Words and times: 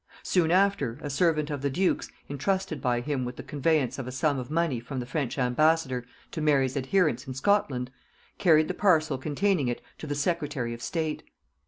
Soon 0.23 0.49
after, 0.49 0.97
a 1.03 1.11
servant 1.11 1.51
of 1.51 1.61
the 1.61 1.69
duke's, 1.69 2.09
intrusted 2.27 2.81
by 2.81 3.01
him 3.01 3.23
with 3.23 3.35
the 3.35 3.43
conveyance 3.43 3.99
of 3.99 4.07
a 4.07 4.11
sum 4.11 4.39
of 4.39 4.49
money 4.49 4.79
from 4.79 4.99
the 4.99 5.05
French 5.05 5.37
ambassador 5.37 6.07
to 6.31 6.41
Mary's 6.41 6.75
adherents 6.75 7.27
in 7.27 7.35
Scotland, 7.35 7.91
carried 8.39 8.67
the 8.67 8.73
parcel 8.73 9.19
containing 9.19 9.67
it 9.67 9.79
to 9.99 10.07
the 10.07 10.15
secretary 10.15 10.73
of 10.73 10.81
state. 10.81 11.21